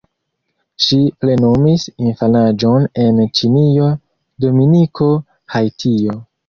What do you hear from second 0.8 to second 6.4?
Ŝi plenumis infanaĝon en Ĉinio, Dominiko, Haitio.